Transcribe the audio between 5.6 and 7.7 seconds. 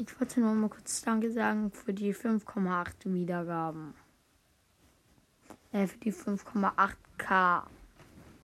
Äh, für die 5,8k.